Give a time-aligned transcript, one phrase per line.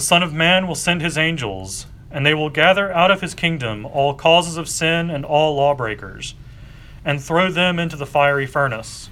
[0.00, 3.34] The Son of Man will send his angels, and they will gather out of his
[3.34, 6.34] kingdom all causes of sin and all lawbreakers,
[7.04, 9.10] and throw them into the fiery furnace.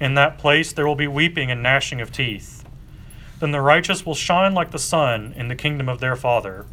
[0.00, 2.64] In that place there will be weeping and gnashing of teeth.
[3.38, 6.64] Then the righteous will shine like the sun in the kingdom of their Father.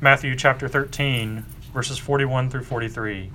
[0.00, 3.30] Matthew chapter 13, verses 41 through 43.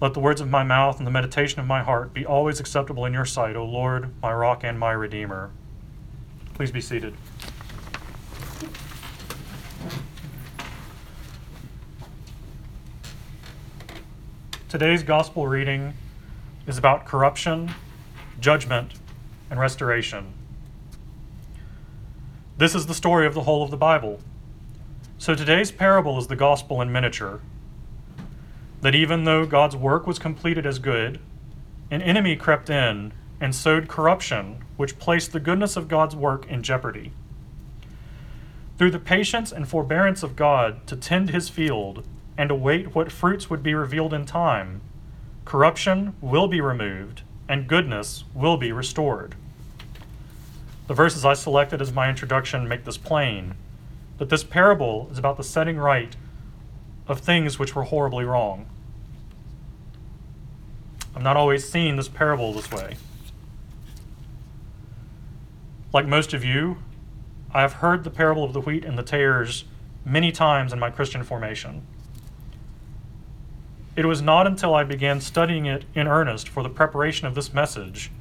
[0.00, 3.04] Let the words of my mouth and the meditation of my heart be always acceptable
[3.04, 5.52] in your sight, O Lord, my rock and my redeemer.
[6.60, 7.14] Please be seated.
[14.68, 15.94] Today's gospel reading
[16.66, 17.72] is about corruption,
[18.40, 18.92] judgment,
[19.48, 20.34] and restoration.
[22.58, 24.20] This is the story of the whole of the Bible.
[25.16, 27.40] So today's parable is the gospel in miniature
[28.82, 31.20] that even though God's work was completed as good,
[31.90, 36.62] an enemy crept in and sowed corruption, which placed the goodness of God's work in
[36.62, 37.12] jeopardy.
[38.76, 43.50] Through the patience and forbearance of God to tend his field and await what fruits
[43.50, 44.80] would be revealed in time,
[45.44, 49.34] corruption will be removed and goodness will be restored.
[50.86, 53.54] The verses I selected as my introduction make this plain,
[54.18, 56.16] but this parable is about the setting right
[57.06, 58.66] of things which were horribly wrong.
[61.14, 62.96] I'm not always seeing this parable this way.
[65.92, 66.78] Like most of you,
[67.52, 69.64] I have heard the parable of the wheat and the tares
[70.04, 71.86] many times in my Christian formation.
[73.96, 77.52] It was not until I began studying it in earnest for the preparation of this
[77.52, 78.12] message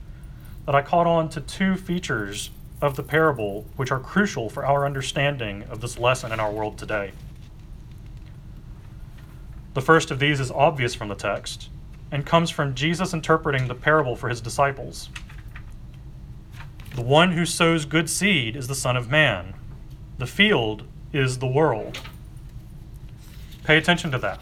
[0.65, 2.49] that I caught on to two features
[2.81, 6.77] of the parable which are crucial for our understanding of this lesson in our world
[6.77, 7.11] today.
[9.75, 11.69] The first of these is obvious from the text
[12.11, 15.09] and comes from Jesus interpreting the parable for his disciples.
[16.99, 19.53] The one who sows good seed is the Son of Man.
[20.17, 20.83] The field
[21.13, 21.97] is the world.
[23.63, 24.41] Pay attention to that,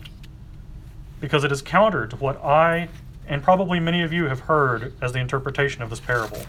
[1.22, 2.90] because it is counter to what I
[3.28, 6.42] and probably many of you have heard as the interpretation of this parable.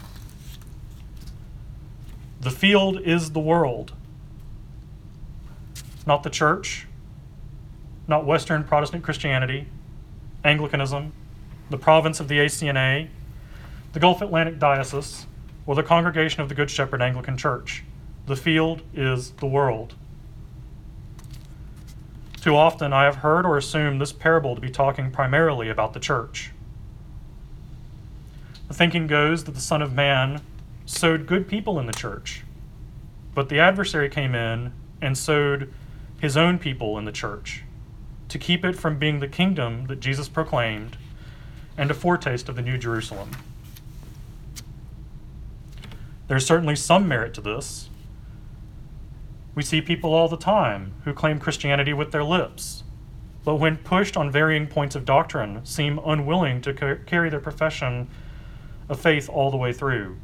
[2.41, 3.93] The field is the world,
[6.07, 6.87] not the church,
[8.07, 9.67] not Western Protestant Christianity,
[10.43, 11.13] Anglicanism,
[11.69, 13.09] the province of the ACNA,
[13.93, 15.27] the Gulf Atlantic Diocese,
[15.69, 17.85] or the Congregation of the Good Shepherd Anglican Church.
[18.25, 19.95] The field is the world.
[22.41, 26.01] Too often I have heard or assumed this parable to be talking primarily about the
[26.01, 26.53] church.
[28.69, 30.41] The thinking goes that the Son of Man
[30.87, 32.45] sowed good people in the church,
[33.35, 35.71] but the adversary came in and sowed
[36.19, 37.65] his own people in the church
[38.31, 40.97] to keep it from being the kingdom that Jesus proclaimed
[41.77, 43.33] and a foretaste of the New Jerusalem.
[46.29, 47.89] There's certainly some merit to this.
[49.55, 52.85] We see people all the time who claim Christianity with their lips,
[53.45, 58.09] but when pushed on varying points of doctrine, seem unwilling to car- carry their profession
[58.89, 60.19] of faith all the way through.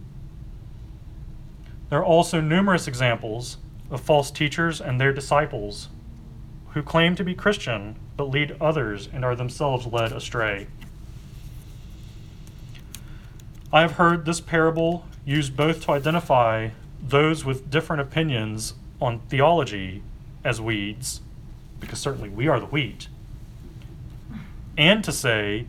[1.88, 3.58] There are also numerous examples
[3.90, 5.88] of false teachers and their disciples
[6.70, 10.66] who claim to be Christian but lead others and are themselves led astray.
[13.72, 16.70] I have heard this parable used both to identify
[17.02, 20.02] those with different opinions on theology
[20.44, 21.20] as weeds,
[21.80, 23.08] because certainly we are the wheat,
[24.76, 25.66] and to say,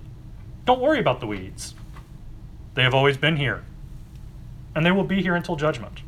[0.65, 1.75] don't worry about the weeds.
[2.73, 3.63] They have always been here,
[4.73, 6.01] and they will be here until judgment.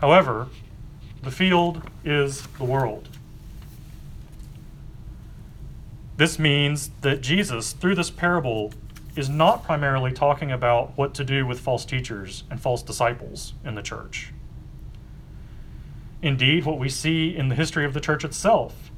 [0.00, 0.48] However,
[1.22, 3.08] the field is the world.
[6.16, 8.72] This means that Jesus, through this parable,
[9.16, 13.74] is not primarily talking about what to do with false teachers and false disciples in
[13.74, 14.32] the church.
[16.22, 18.90] Indeed, what we see in the history of the church itself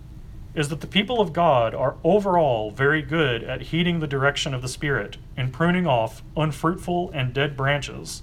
[0.55, 4.61] is that the people of God are overall very good at heeding the direction of
[4.61, 8.23] the Spirit and pruning off unfruitful and dead branches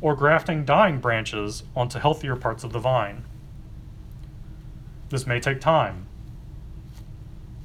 [0.00, 3.24] or grafting dying branches onto healthier parts of the vine.
[5.08, 6.06] This may take time.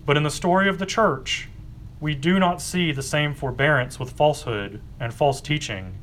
[0.05, 1.49] But in the story of the church,
[1.99, 5.95] we do not see the same forbearance with falsehood and false teaching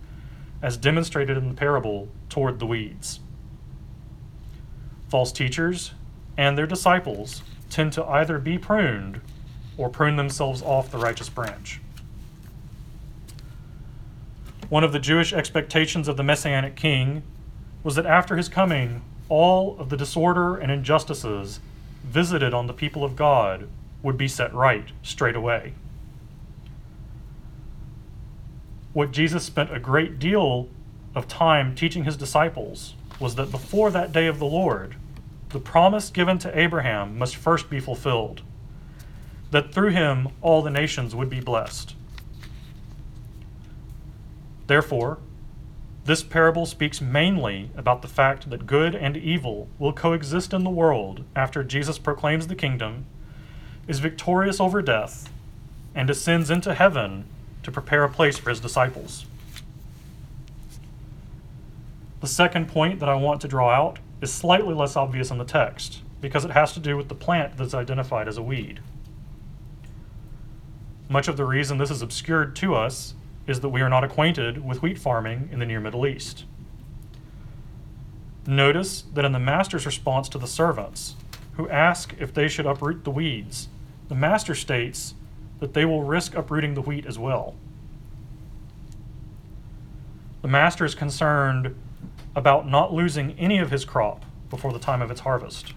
[0.61, 3.20] as demonstrated in the parable toward the weeds.
[5.08, 5.93] False teachers
[6.37, 9.20] and their disciples tend to either be pruned
[9.76, 11.81] or prune themselves off the righteous branch.
[14.69, 17.23] One of the Jewish expectations of the Messianic king
[17.85, 21.61] was that after his coming, all of the disorder and injustices
[22.02, 23.69] visited on the people of God
[24.02, 25.75] would be set right straight away.
[28.94, 30.69] What Jesus spent a great deal
[31.17, 34.94] of time teaching his disciples was that before that day of the Lord,
[35.49, 38.43] the promise given to Abraham must first be fulfilled,
[39.50, 41.96] that through him all the nations would be blessed.
[44.69, 45.19] Therefore,
[46.05, 50.70] this parable speaks mainly about the fact that good and evil will coexist in the
[50.70, 53.06] world after Jesus proclaims the kingdom,
[53.88, 55.31] is victorious over death,
[55.97, 57.25] and ascends into heaven
[57.64, 59.26] to prepare a place for his disciples.
[62.20, 65.44] The second point that I want to draw out is slightly less obvious in the
[65.44, 68.81] text because it has to do with the plant that's identified as a weed.
[71.08, 73.14] Much of the reason this is obscured to us
[73.46, 76.44] is that we are not acquainted with wheat farming in the near Middle East.
[78.46, 81.16] Notice that in the master's response to the servants,
[81.56, 83.69] who ask if they should uproot the weeds,
[84.08, 85.14] the master states
[85.60, 87.54] that they will risk uprooting the wheat as well.
[90.42, 91.74] The master is concerned
[92.36, 95.72] about not losing any of his crop before the time of its harvest.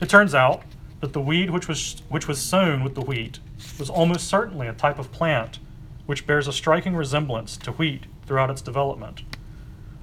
[0.00, 0.62] It turns out
[1.00, 3.38] that the weed which was, which was sown with the wheat
[3.78, 5.58] was almost certainly a type of plant
[6.06, 9.22] which bears a striking resemblance to wheat throughout its development,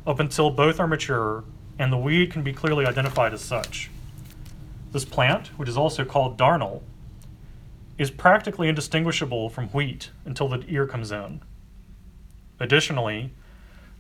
[0.06, 1.44] up until both are mature
[1.78, 3.90] and the weed can be clearly identified as such.
[4.94, 6.82] This plant, which is also called darnel,
[7.98, 11.42] is practically indistinguishable from wheat until the ear comes in.
[12.60, 13.32] Additionally,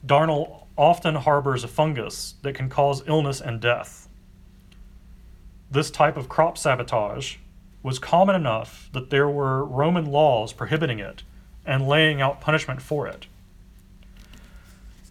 [0.05, 4.07] darnel often harbors a fungus that can cause illness and death.
[5.71, 7.37] This type of crop sabotage
[7.83, 11.23] was common enough that there were Roman laws prohibiting it
[11.65, 13.27] and laying out punishment for it.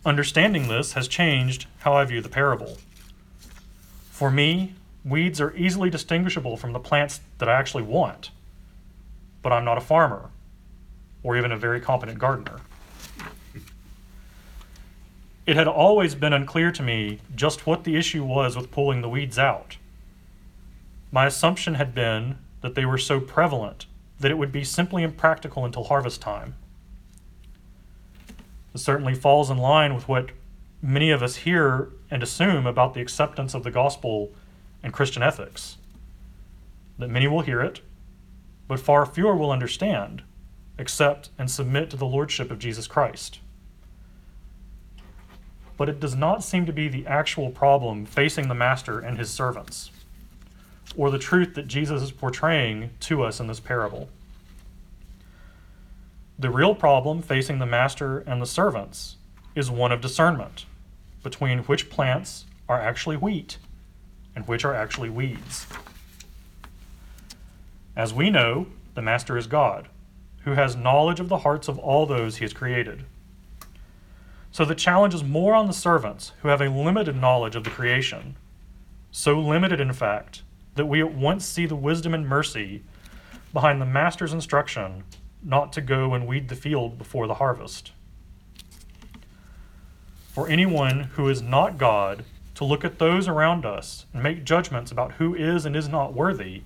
[0.04, 2.78] Understanding this has changed how I view the parable.
[4.10, 4.74] For me,
[5.04, 8.30] weeds are easily distinguishable from the plants that I actually want,
[9.46, 10.30] but I'm not a farmer
[11.22, 12.58] or even a very competent gardener.
[15.46, 19.08] It had always been unclear to me just what the issue was with pulling the
[19.08, 19.76] weeds out.
[21.12, 23.86] My assumption had been that they were so prevalent
[24.18, 26.56] that it would be simply impractical until harvest time.
[28.72, 30.30] This certainly falls in line with what
[30.82, 34.32] many of us hear and assume about the acceptance of the gospel
[34.82, 35.76] and Christian ethics.
[36.98, 37.80] That many will hear it,
[38.68, 40.22] but far fewer will understand,
[40.78, 43.40] accept, and submit to the lordship of Jesus Christ.
[45.76, 49.30] But it does not seem to be the actual problem facing the master and his
[49.30, 49.90] servants
[50.96, 54.08] or the truth that Jesus is portraying to us in this parable.
[56.38, 59.16] The real problem facing the master and the servants
[59.54, 60.66] is one of discernment
[61.22, 63.58] between which plants are actually wheat
[64.34, 65.66] and which are actually weeds.
[67.96, 69.88] As we know, the master is God,
[70.42, 73.04] who has knowledge of the hearts of all those he has created.
[74.52, 77.70] So the challenge is more on the servants who have a limited knowledge of the
[77.70, 78.36] creation,
[79.10, 80.42] so limited, in fact,
[80.74, 82.82] that we at once see the wisdom and mercy
[83.54, 85.02] behind the master's instruction
[85.42, 87.92] not to go and weed the field before the harvest.
[90.28, 92.26] For anyone who is not God
[92.56, 96.12] to look at those around us and make judgments about who is and is not
[96.12, 96.62] worthy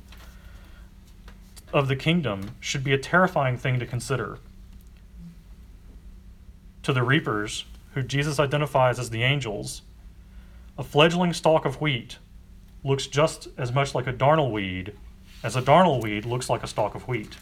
[1.73, 4.39] of the kingdom should be a terrifying thing to consider.
[6.83, 9.83] To the reapers, who Jesus identifies as the angels,
[10.79, 12.19] a fledgling stalk of wheat
[12.83, 14.95] looks just as much like a darnel weed
[15.43, 17.37] as a darnel weed looks like a stalk of wheat.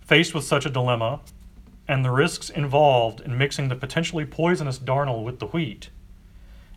[0.00, 1.20] Faced with such a dilemma,
[1.86, 5.90] and the risks involved in mixing the potentially poisonous darnel with the wheat,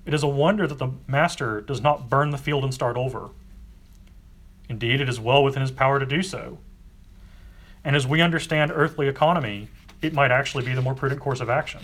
[0.05, 3.29] it is a wonder that the master does not burn the field and start over.
[4.69, 6.59] Indeed, it is well within his power to do so.
[7.83, 9.67] And as we understand earthly economy,
[10.01, 11.81] it might actually be the more prudent course of action.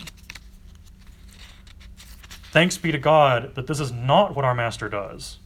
[2.52, 5.38] Thanks be to God that this is not what our Master does.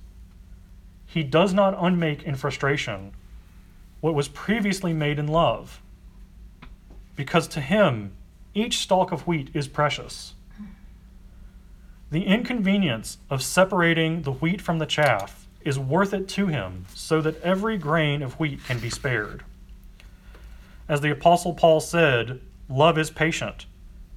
[1.07, 3.13] He does not unmake in frustration
[4.01, 5.81] what was previously made in love,
[7.17, 8.13] because to him
[8.53, 10.35] each stalk of wheat is precious.
[12.11, 17.21] The inconvenience of separating the wheat from the chaff is worth it to him so
[17.21, 19.43] that every grain of wheat can be spared.
[20.89, 23.67] As the Apostle Paul said, love is patient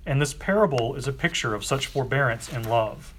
[0.08, 3.14] and this parable is a picture of such forbearance in love.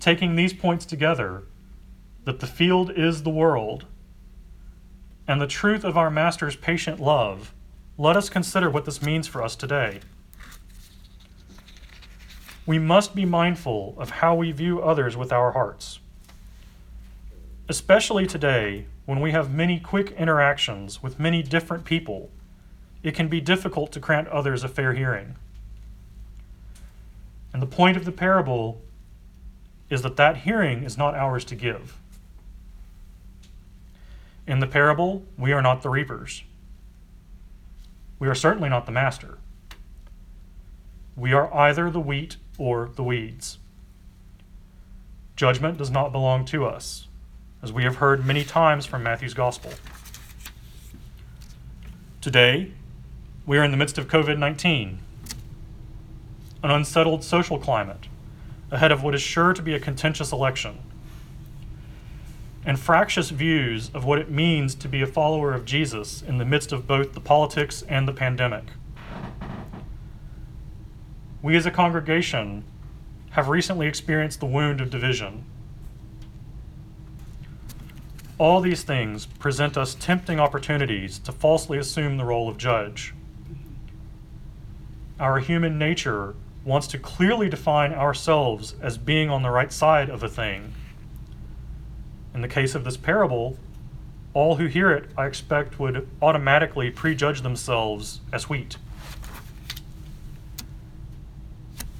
[0.00, 1.44] Taking these points together,
[2.24, 3.84] that the field is the world,
[5.28, 7.54] and the truth of our Master's patient love,
[7.96, 10.00] let us consider what this means for us today.
[12.68, 16.00] We must be mindful of how we view others with our hearts.
[17.66, 22.30] Especially today, when we have many quick interactions with many different people
[23.02, 25.36] it can be difficult to grant others a fair hearing.
[27.54, 28.82] And the point of the parable
[29.88, 31.96] is that that hearing is not ours to give.
[34.46, 36.42] In the parable, we are not the reapers.
[38.18, 39.38] We are certainly not the master.
[41.18, 43.58] We are either the wheat or the weeds.
[45.34, 47.08] Judgment does not belong to us,
[47.60, 49.72] as we have heard many times from Matthew's Gospel.
[52.20, 52.70] Today,
[53.46, 55.00] we are in the midst of COVID 19,
[56.62, 58.06] an unsettled social climate,
[58.70, 60.78] ahead of what is sure to be a contentious election,
[62.64, 66.44] and fractious views of what it means to be a follower of Jesus in the
[66.44, 68.66] midst of both the politics and the pandemic.
[71.40, 72.64] We as a congregation
[73.30, 75.44] have recently experienced the wound of division.
[78.38, 83.14] All these things present us tempting opportunities to falsely assume the role of judge.
[85.20, 90.22] Our human nature wants to clearly define ourselves as being on the right side of
[90.22, 90.72] a thing.
[92.34, 93.58] In the case of this parable,
[94.34, 98.76] all who hear it, I expect, would automatically prejudge themselves as wheat.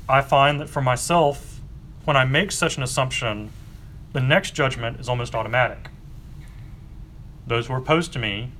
[0.08, 1.60] I find that for myself,
[2.04, 3.50] when I make such an assumption,
[4.14, 5.90] the next judgment is almost automatic.
[7.46, 8.52] Those who are opposed to me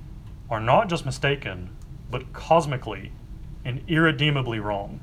[0.49, 1.75] are not just mistaken,
[2.11, 3.11] but cosmically
[3.65, 4.99] and irredeemably wrong.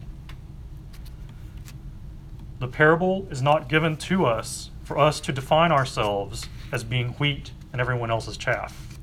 [2.60, 7.50] The parable is not given to us for us to define ourselves as being wheat
[7.72, 8.98] and everyone else's chaff.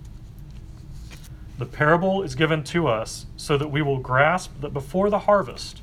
[1.59, 5.82] The parable is given to us so that we will grasp that before the harvest,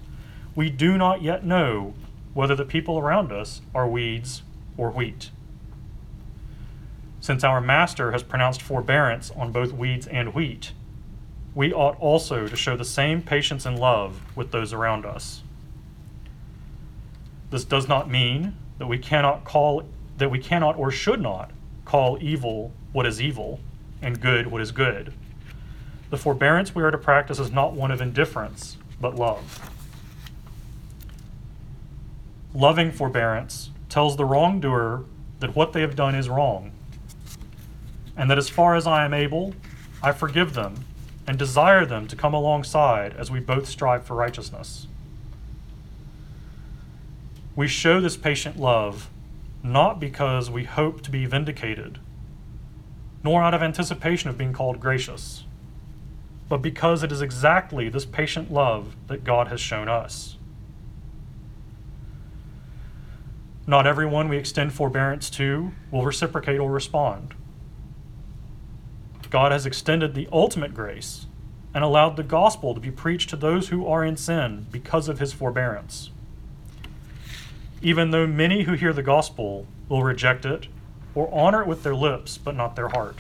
[0.54, 1.94] we do not yet know
[2.34, 4.42] whether the people around us are weeds
[4.76, 5.30] or wheat.
[7.20, 10.72] Since our Master has pronounced forbearance on both weeds and wheat,
[11.54, 15.42] we ought also to show the same patience and love with those around us.
[17.50, 19.84] This does not mean that we cannot call
[20.16, 21.50] that we cannot or should not
[21.84, 23.58] call evil what is evil
[24.00, 25.12] and good what is good.
[26.10, 29.70] The forbearance we are to practice is not one of indifference, but love.
[32.54, 35.04] Loving forbearance tells the wrongdoer
[35.38, 36.72] that what they have done is wrong,
[38.16, 39.54] and that as far as I am able,
[40.02, 40.84] I forgive them
[41.26, 44.88] and desire them to come alongside as we both strive for righteousness.
[47.54, 49.10] We show this patient love
[49.62, 51.98] not because we hope to be vindicated,
[53.22, 55.44] nor out of anticipation of being called gracious,
[56.48, 60.36] but because it is exactly this patient love that God has shown us.
[63.66, 67.34] Not everyone we extend forbearance to will reciprocate or respond.
[69.30, 71.26] God has extended the ultimate grace
[71.72, 75.20] and allowed the gospel to be preached to those who are in sin because of
[75.20, 76.10] his forbearance
[77.82, 80.68] even though many who hear the gospel will reject it
[81.14, 83.16] or honor it with their lips, but not their heart.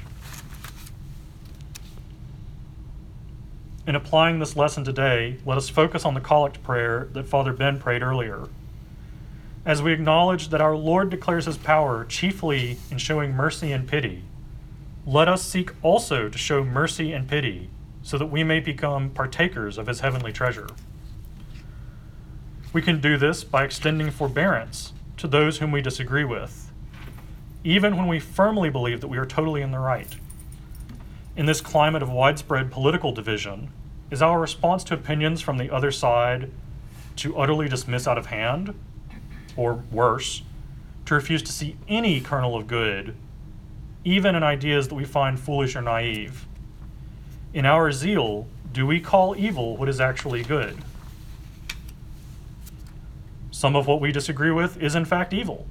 [3.86, 7.78] In applying this lesson today, let us focus on the collect prayer that Father Ben
[7.78, 8.48] prayed earlier.
[9.64, 14.24] As we acknowledge that our Lord declares his power chiefly in showing mercy and pity,
[15.06, 17.68] let us seek also to show mercy and pity
[18.02, 20.68] so that we may become partakers of his heavenly treasure.
[22.72, 26.72] We can do this by extending forbearance to those whom we disagree with,
[27.62, 30.16] even when we firmly believe that we are totally in the right.
[31.36, 33.70] In this climate of widespread political division,
[34.10, 36.50] is our response to opinions from the other side
[37.16, 38.74] to utterly dismiss out of hand,
[39.60, 40.40] or worse,
[41.04, 43.14] to refuse to see any kernel of good,
[44.04, 46.46] even in ideas that we find foolish or naive?
[47.52, 50.78] In our zeal, do we call evil what is actually good?
[53.50, 55.66] Some of what we disagree with is in fact evil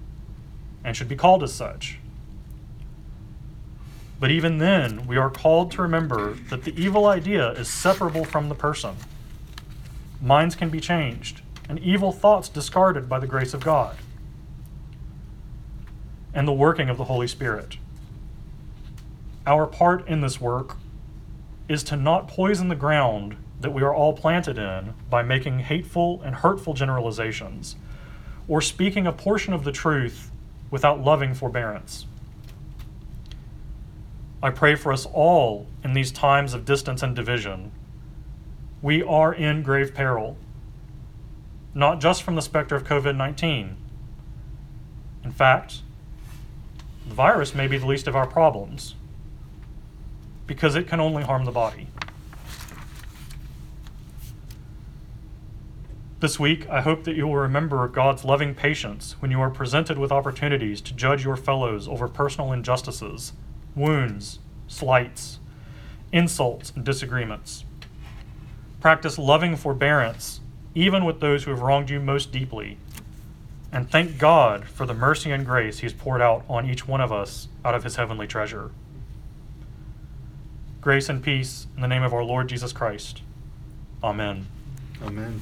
[0.83, 1.97] and should be called as such.
[4.19, 8.49] But even then, we are called to remember that the evil idea is separable from
[8.49, 8.95] the person.
[10.21, 13.95] Minds can be changed, and evil thoughts discarded by the grace of God
[16.33, 17.77] and the working of the Holy Spirit.
[19.45, 20.77] Our part in this work
[21.69, 26.21] is to not poison the ground that we are all planted in by making hateful
[26.23, 27.75] and hurtful generalizations
[28.47, 30.31] or speaking a portion of the truth
[30.71, 32.05] without loving forbearance.
[34.41, 37.71] I pray for us all in these times of distance and division.
[38.81, 40.37] We are in grave peril,
[41.73, 43.77] not just from the specter of COVID 19.
[45.23, 45.81] In fact,
[47.07, 48.95] the virus may be the least of our problems
[50.47, 51.87] because it can only harm the body.
[56.19, 59.97] This week, I hope that you will remember God's loving patience when you are presented
[59.97, 63.31] with opportunities to judge your fellows over personal injustices,
[63.73, 65.39] wounds, slights,
[66.11, 67.63] insults, and disagreements.
[68.81, 70.41] Practice loving forbearance,
[70.75, 72.77] even with those who have wronged you most deeply.
[73.71, 77.01] And thank God for the mercy and grace He has poured out on each one
[77.01, 78.71] of us out of His heavenly treasure.
[80.81, 83.21] Grace and peace in the name of our Lord Jesus Christ.
[84.03, 84.47] Amen.
[85.03, 85.41] Amen.